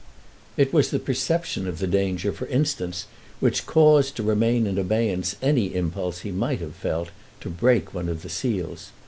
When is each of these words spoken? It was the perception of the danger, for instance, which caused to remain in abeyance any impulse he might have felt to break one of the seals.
It 0.57 0.73
was 0.73 0.89
the 0.89 0.97
perception 0.97 1.67
of 1.67 1.77
the 1.77 1.85
danger, 1.85 2.31
for 2.31 2.47
instance, 2.47 3.05
which 3.39 3.67
caused 3.67 4.15
to 4.15 4.23
remain 4.23 4.65
in 4.65 4.79
abeyance 4.79 5.35
any 5.43 5.75
impulse 5.75 6.21
he 6.21 6.31
might 6.31 6.59
have 6.59 6.73
felt 6.73 7.09
to 7.41 7.51
break 7.51 7.93
one 7.93 8.09
of 8.09 8.23
the 8.23 8.29
seals. 8.29 8.93